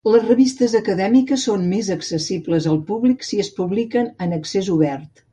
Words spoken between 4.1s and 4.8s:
en "accés